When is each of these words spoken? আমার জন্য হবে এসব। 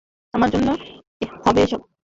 আমার 0.33 0.49
জন্য 0.49 0.67
হবে 1.45 1.59
এসব। 1.63 1.81